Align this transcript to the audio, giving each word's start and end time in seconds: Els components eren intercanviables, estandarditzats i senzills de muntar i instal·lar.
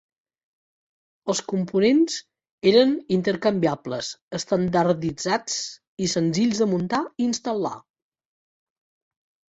Els 1.33 1.41
components 1.51 2.15
eren 2.71 2.95
intercanviables, 3.19 4.09
estandarditzats 4.39 5.61
i 6.07 6.11
senzills 6.15 6.63
de 6.65 6.69
muntar 6.75 7.03
i 7.11 7.29
instal·lar. 7.31 7.77